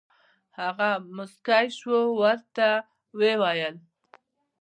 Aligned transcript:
هغه 0.59 0.89
موسکی 1.15 1.65
شو 1.77 1.93
او 2.03 2.07
ورته 2.21 2.67
یې 3.23 3.33
وویل: 3.39 3.75